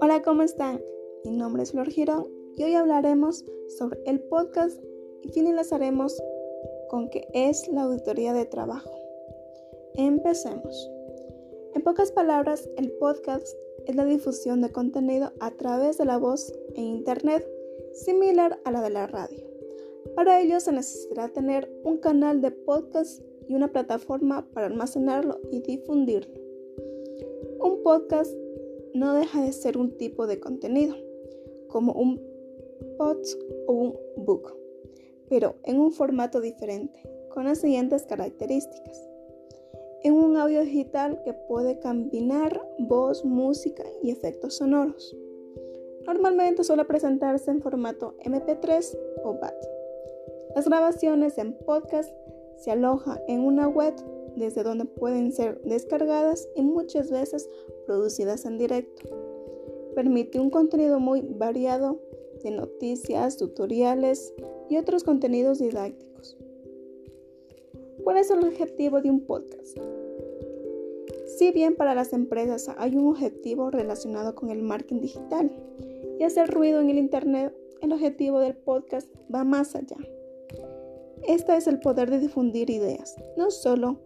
Hola, 0.00 0.22
¿cómo 0.24 0.42
están? 0.42 0.82
Mi 1.24 1.30
nombre 1.30 1.62
es 1.62 1.70
Flor 1.70 1.88
Girón 1.88 2.26
y 2.56 2.64
hoy 2.64 2.74
hablaremos 2.74 3.44
sobre 3.78 4.00
el 4.06 4.20
podcast 4.20 4.82
y 5.22 5.28
finalizaremos 5.28 6.20
con 6.88 7.08
qué 7.10 7.28
es 7.32 7.68
la 7.68 7.82
auditoría 7.82 8.32
de 8.32 8.46
trabajo. 8.46 8.90
Empecemos. 9.94 10.90
En 11.74 11.82
pocas 11.82 12.10
palabras, 12.10 12.68
el 12.76 12.90
podcast 12.92 13.46
es 13.86 13.94
la 13.94 14.04
difusión 14.04 14.62
de 14.62 14.72
contenido 14.72 15.32
a 15.38 15.52
través 15.52 15.96
de 15.98 16.06
la 16.06 16.18
voz 16.18 16.52
en 16.74 16.84
Internet, 16.84 17.48
similar 17.92 18.58
a 18.64 18.72
la 18.72 18.82
de 18.82 18.90
la 18.90 19.06
radio. 19.06 19.44
Para 20.16 20.40
ello 20.40 20.58
se 20.58 20.72
necesitará 20.72 21.28
tener 21.28 21.70
un 21.84 21.98
canal 21.98 22.40
de 22.40 22.50
podcast 22.50 23.20
y 23.48 23.54
una 23.54 23.72
plataforma 23.72 24.46
para 24.52 24.66
almacenarlo 24.66 25.40
y 25.50 25.60
difundirlo. 25.60 26.34
Un 27.60 27.82
podcast 27.82 28.34
no 28.94 29.14
deja 29.14 29.42
de 29.42 29.52
ser 29.52 29.76
un 29.76 29.96
tipo 29.96 30.26
de 30.26 30.40
contenido, 30.40 30.94
como 31.68 31.92
un 31.92 32.20
pod 32.96 33.18
o 33.66 33.72
un 33.72 33.94
book, 34.16 34.54
pero 35.28 35.56
en 35.64 35.80
un 35.80 35.90
formato 35.90 36.40
diferente, 36.40 37.02
con 37.30 37.44
las 37.44 37.58
siguientes 37.58 38.06
características. 38.06 39.08
En 40.02 40.14
un 40.14 40.36
audio 40.36 40.60
digital 40.60 41.20
que 41.24 41.32
puede 41.32 41.80
combinar 41.80 42.60
voz, 42.78 43.24
música 43.24 43.84
y 44.02 44.10
efectos 44.10 44.56
sonoros. 44.56 45.16
Normalmente 46.06 46.62
suele 46.62 46.84
presentarse 46.84 47.50
en 47.50 47.62
formato 47.62 48.14
MP3 48.24 48.98
o 49.24 49.34
BAT. 49.40 49.54
Las 50.54 50.68
grabaciones 50.68 51.38
en 51.38 51.54
podcast 51.54 52.14
se 52.56 52.70
alojan 52.70 53.18
en 53.28 53.40
una 53.40 53.68
web 53.68 53.94
desde 54.36 54.62
donde 54.62 54.84
pueden 54.84 55.32
ser 55.32 55.60
descargadas 55.62 56.48
y 56.56 56.62
muchas 56.62 57.10
veces 57.10 57.48
producidas 57.86 58.44
en 58.44 58.58
directo. 58.58 59.08
Permite 59.94 60.40
un 60.40 60.50
contenido 60.50 60.98
muy 60.98 61.20
variado 61.22 62.00
de 62.42 62.50
noticias, 62.50 63.36
tutoriales 63.36 64.34
y 64.68 64.76
otros 64.76 65.04
contenidos 65.04 65.58
didácticos. 65.58 66.36
¿Cuál 68.02 68.18
es 68.18 68.30
el 68.30 68.40
objetivo 68.40 69.00
de 69.00 69.10
un 69.10 69.20
podcast? 69.20 69.78
Si 71.38 71.52
bien 71.52 71.74
para 71.74 71.94
las 71.94 72.12
empresas 72.12 72.70
hay 72.76 72.96
un 72.96 73.08
objetivo 73.08 73.70
relacionado 73.70 74.34
con 74.34 74.50
el 74.50 74.62
marketing 74.62 75.00
digital 75.00 75.50
y 76.18 76.22
hacer 76.22 76.50
ruido 76.50 76.80
en 76.80 76.90
el 76.90 76.98
Internet, 76.98 77.56
el 77.80 77.92
objetivo 77.92 78.40
del 78.40 78.56
podcast 78.56 79.08
va 79.34 79.44
más 79.44 79.74
allá. 79.74 79.96
Este 81.26 81.56
es 81.56 81.66
el 81.66 81.80
poder 81.80 82.10
de 82.10 82.18
difundir 82.18 82.68
ideas, 82.68 83.16
no 83.38 83.50
solo 83.50 83.96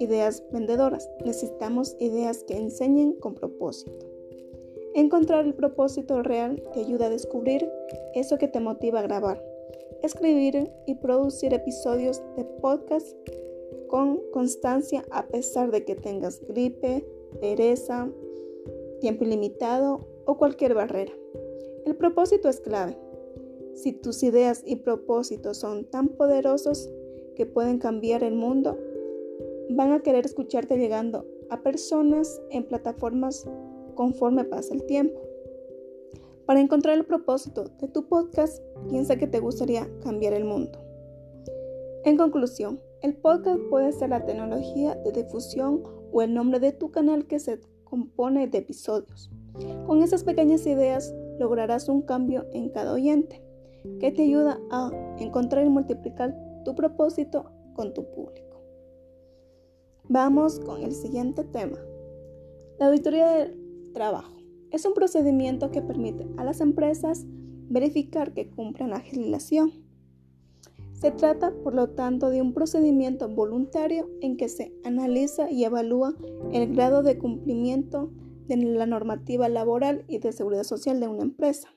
ideas 0.00 0.42
vendedoras, 0.50 1.10
necesitamos 1.24 1.96
ideas 2.00 2.44
que 2.44 2.56
enseñen 2.56 3.12
con 3.14 3.34
propósito. 3.34 4.06
Encontrar 4.94 5.44
el 5.44 5.52
propósito 5.52 6.22
real 6.22 6.62
te 6.72 6.80
ayuda 6.80 7.06
a 7.06 7.10
descubrir 7.10 7.70
eso 8.14 8.38
que 8.38 8.48
te 8.48 8.60
motiva 8.60 9.00
a 9.00 9.02
grabar, 9.02 9.44
escribir 10.02 10.70
y 10.86 10.94
producir 10.94 11.52
episodios 11.52 12.22
de 12.36 12.44
podcast 12.44 13.14
con 13.88 14.22
constancia 14.32 15.04
a 15.10 15.26
pesar 15.26 15.70
de 15.70 15.84
que 15.84 15.94
tengas 15.94 16.40
gripe, 16.48 17.06
pereza, 17.40 18.10
tiempo 19.00 19.24
ilimitado 19.24 20.06
o 20.24 20.38
cualquier 20.38 20.72
barrera. 20.72 21.12
El 21.84 21.96
propósito 21.96 22.48
es 22.48 22.60
clave. 22.60 22.96
Si 23.76 23.92
tus 23.92 24.22
ideas 24.22 24.62
y 24.64 24.76
propósitos 24.76 25.58
son 25.58 25.84
tan 25.84 26.08
poderosos 26.08 26.88
que 27.34 27.44
pueden 27.44 27.78
cambiar 27.78 28.24
el 28.24 28.34
mundo, 28.34 28.78
van 29.68 29.92
a 29.92 30.00
querer 30.00 30.24
escucharte 30.24 30.78
llegando 30.78 31.26
a 31.50 31.62
personas 31.62 32.40
en 32.50 32.66
plataformas 32.66 33.46
conforme 33.94 34.44
pasa 34.44 34.72
el 34.72 34.86
tiempo. 34.86 35.20
Para 36.46 36.60
encontrar 36.60 36.96
el 36.96 37.04
propósito 37.04 37.64
de 37.78 37.88
tu 37.88 38.08
podcast, 38.08 38.62
piensa 38.88 39.16
que 39.16 39.26
te 39.26 39.40
gustaría 39.40 39.86
cambiar 40.02 40.32
el 40.32 40.46
mundo. 40.46 40.78
En 42.04 42.16
conclusión, 42.16 42.80
el 43.02 43.14
podcast 43.14 43.60
puede 43.68 43.92
ser 43.92 44.08
la 44.08 44.24
tecnología 44.24 44.94
de 44.94 45.12
difusión 45.12 45.82
o 46.12 46.22
el 46.22 46.32
nombre 46.32 46.60
de 46.60 46.72
tu 46.72 46.90
canal 46.90 47.26
que 47.26 47.40
se 47.40 47.60
compone 47.84 48.46
de 48.46 48.58
episodios. 48.58 49.30
Con 49.86 50.02
esas 50.02 50.24
pequeñas 50.24 50.66
ideas 50.66 51.14
lograrás 51.38 51.90
un 51.90 52.00
cambio 52.00 52.46
en 52.54 52.70
cada 52.70 52.94
oyente 52.94 53.45
que 54.00 54.12
te 54.12 54.22
ayuda 54.22 54.60
a 54.70 54.90
encontrar 55.18 55.64
y 55.64 55.70
multiplicar 55.70 56.36
tu 56.64 56.74
propósito 56.74 57.50
con 57.74 57.94
tu 57.94 58.04
público. 58.10 58.62
Vamos 60.08 60.60
con 60.60 60.82
el 60.82 60.92
siguiente 60.92 61.44
tema. 61.44 61.78
La 62.78 62.86
auditoría 62.86 63.28
del 63.30 63.92
trabajo. 63.92 64.36
Es 64.70 64.84
un 64.84 64.94
procedimiento 64.94 65.70
que 65.70 65.82
permite 65.82 66.26
a 66.36 66.44
las 66.44 66.60
empresas 66.60 67.24
verificar 67.68 68.32
que 68.34 68.48
cumplan 68.50 68.90
la 68.90 68.98
legislación. 68.98 69.72
Se 70.92 71.10
trata, 71.10 71.52
por 71.62 71.74
lo 71.74 71.90
tanto, 71.90 72.30
de 72.30 72.40
un 72.40 72.54
procedimiento 72.54 73.28
voluntario 73.28 74.08
en 74.20 74.36
que 74.36 74.48
se 74.48 74.72
analiza 74.84 75.50
y 75.50 75.64
evalúa 75.64 76.14
el 76.52 76.74
grado 76.74 77.02
de 77.02 77.18
cumplimiento 77.18 78.10
de 78.48 78.56
la 78.56 78.86
normativa 78.86 79.48
laboral 79.48 80.04
y 80.08 80.18
de 80.18 80.32
seguridad 80.32 80.64
social 80.64 81.00
de 81.00 81.08
una 81.08 81.22
empresa. 81.22 81.68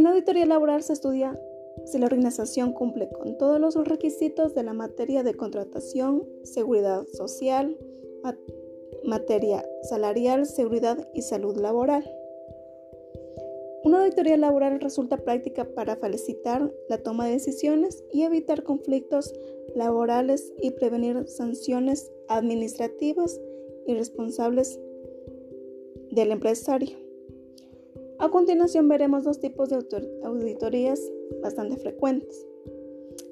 En 0.00 0.04
la 0.04 0.12
auditoría 0.12 0.46
laboral 0.46 0.82
se 0.82 0.94
estudia 0.94 1.38
si 1.84 1.98
la 1.98 2.06
organización 2.06 2.72
cumple 2.72 3.10
con 3.10 3.36
todos 3.36 3.60
los 3.60 3.74
requisitos 3.86 4.54
de 4.54 4.62
la 4.62 4.72
materia 4.72 5.22
de 5.22 5.34
contratación, 5.34 6.26
seguridad 6.42 7.04
social, 7.12 7.76
materia 9.04 9.62
salarial, 9.82 10.46
seguridad 10.46 11.06
y 11.12 11.20
salud 11.20 11.54
laboral. 11.58 12.10
Una 13.84 14.00
auditoría 14.00 14.38
laboral 14.38 14.80
resulta 14.80 15.18
práctica 15.18 15.66
para 15.66 15.96
felicitar 15.96 16.72
la 16.88 17.02
toma 17.02 17.26
de 17.26 17.32
decisiones 17.32 18.02
y 18.10 18.22
evitar 18.22 18.62
conflictos 18.62 19.34
laborales 19.74 20.50
y 20.62 20.70
prevenir 20.70 21.28
sanciones 21.28 22.10
administrativas 22.28 23.38
y 23.86 23.92
responsables 23.92 24.80
del 26.10 26.30
empresario. 26.30 27.09
A 28.20 28.28
continuación 28.28 28.86
veremos 28.86 29.24
dos 29.24 29.40
tipos 29.40 29.70
de 29.70 29.76
auditorías 30.24 31.00
bastante 31.42 31.78
frecuentes, 31.78 32.46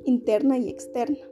interna 0.07 0.57
y 0.57 0.71
externa. 0.71 1.29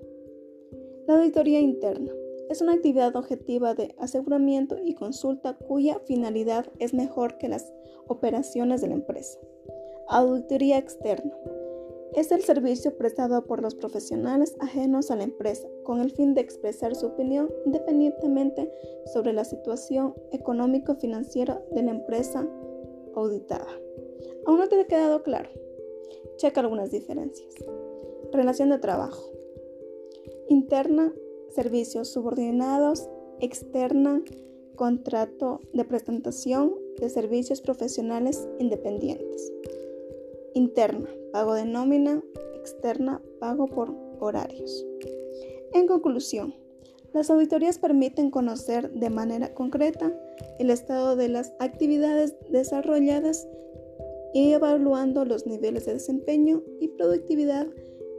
La 1.07 1.17
auditoría 1.17 1.61
interna 1.61 2.13
es 2.51 2.61
una 2.61 2.75
actividad 2.75 3.17
objetiva 3.17 3.73
de 3.73 3.95
aseguramiento 3.99 4.77
y 4.85 4.93
consulta 4.93 5.57
cuya 5.57 6.01
finalidad 6.01 6.67
es 6.81 6.93
mejor 6.93 7.39
que 7.39 7.49
las 7.49 7.73
operaciones 8.09 8.83
de 8.83 8.89
la 8.89 8.95
empresa. 8.95 9.39
Auditoría 10.09 10.77
externa 10.77 11.35
es 12.15 12.33
el 12.33 12.43
servicio 12.43 12.95
prestado 12.99 13.47
por 13.47 13.63
los 13.63 13.75
profesionales 13.75 14.55
ajenos 14.61 15.11
a 15.11 15.17
la 15.17 15.25
empresa 15.25 15.67
con 15.83 16.03
el 16.03 16.11
fin 16.11 16.35
de 16.35 16.43
expresar 16.43 16.95
su 16.95 17.07
opinión 17.07 17.51
independientemente 17.65 18.71
sobre 19.15 19.33
la 19.33 19.47
situación 19.47 20.15
económico-financiera 20.31 21.63
de 21.73 21.83
la 21.83 21.93
empresa 21.93 22.47
auditada. 23.21 23.69
¿Aún 24.47 24.59
no 24.59 24.69
te 24.69 24.81
ha 24.81 24.87
quedado 24.87 25.23
claro? 25.23 25.51
Checa 26.37 26.61
algunas 26.61 26.91
diferencias. 26.91 27.55
Relación 28.33 28.71
de 28.71 28.79
trabajo. 28.79 29.31
Interna 30.49 31.13
servicios 31.57 32.09
subordinados, 32.09 33.09
externa, 33.41 34.23
contrato 34.75 35.61
de 35.73 35.87
presentación 35.87 36.75
de 37.01 37.09
servicios 37.09 37.63
profesionales 37.63 38.47
independientes. 38.59 39.51
Interna, 40.53 41.09
pago 41.33 41.55
de 41.55 41.65
nómina, 41.65 42.23
externa, 42.55 43.23
pago 43.41 43.69
por 43.69 43.95
horarios. 44.21 44.85
En 45.73 45.87
conclusión, 45.87 46.55
las 47.17 47.31
auditorías 47.31 47.79
permiten 47.79 48.31
conocer 48.31 48.91
de 48.91 49.09
manera 49.09 49.55
concreta 49.55 50.13
el 50.59 50.69
estado 50.69 51.17
de 51.17 51.29
las 51.29 51.55
actividades 51.61 52.37
desarrolladas 52.51 53.49
y 54.35 54.53
evaluando 54.53 55.25
los 55.25 55.47
niveles 55.47 55.87
de 55.87 55.95
desempeño 55.95 56.63
y 56.79 56.89
productividad 56.89 57.69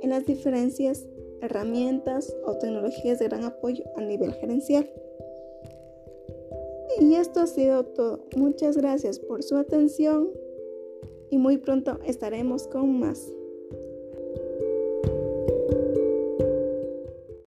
en 0.01 0.09
las 0.09 0.25
diferencias 0.25 1.05
herramientas 1.41 2.35
o 2.43 2.57
tecnologías 2.57 3.19
de 3.19 3.27
gran 3.27 3.43
apoyo 3.43 3.83
a 3.97 4.01
nivel 4.01 4.33
gerencial. 4.33 4.89
Y 6.99 7.13
esto 7.13 7.41
ha 7.41 7.47
sido 7.47 7.83
todo. 7.85 8.25
Muchas 8.35 8.77
gracias 8.77 9.19
por 9.19 9.43
su 9.43 9.57
atención 9.57 10.31
y 11.29 11.37
muy 11.37 11.57
pronto 11.57 11.99
estaremos 12.03 12.67
con 12.67 12.99
más. 12.99 13.31